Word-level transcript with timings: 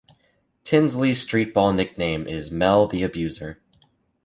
Tinsley's 0.63 1.23
streetball 1.23 1.75
nickname 1.75 2.27
is 2.27 2.49
"Mel 2.49 2.87
The 2.87 3.03
Abuser". 3.03 3.61